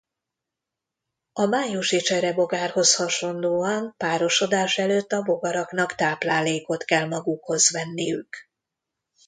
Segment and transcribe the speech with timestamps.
[1.33, 8.35] A májusi cserebogárhoz hasonlóan párosodás előtt a bogaraknak táplálékot kell magukhoz venniük.